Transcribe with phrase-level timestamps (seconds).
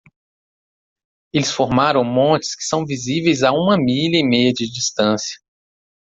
[1.31, 5.37] Eles formaram montes que são visíveis a uma milha e meia de distância.